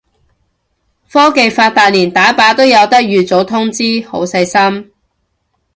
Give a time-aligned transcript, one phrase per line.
[1.11, 4.91] 科技發達連打靶都有得預早通知，好細心